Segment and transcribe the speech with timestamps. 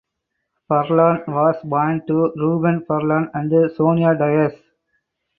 [0.67, 4.55] Furlan was born to Rubens Furlan and Sonia Dias.